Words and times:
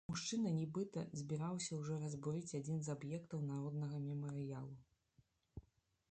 Мужчына, 0.09 0.51
нібыта, 0.59 1.01
збіраўся 1.19 1.77
ўжо 1.81 1.97
разбурыць 2.03 2.55
адзін 2.59 2.79
з 2.87 2.93
аб'ектаў 2.95 3.43
народнага 3.51 3.99
мемарыялу. 4.07 4.73